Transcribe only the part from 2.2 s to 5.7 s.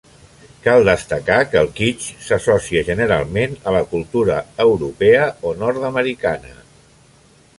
s'associa generalment a la Cultura Europea o